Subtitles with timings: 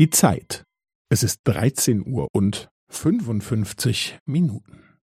[0.00, 0.64] Die Zeit.
[1.10, 4.98] Es ist 13 Uhr und 55 Minuten.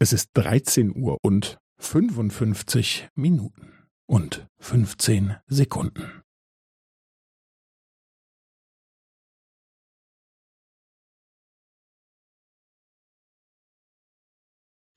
[0.00, 6.21] Es ist 13 Uhr und 55 Minuten und 15 Sekunden.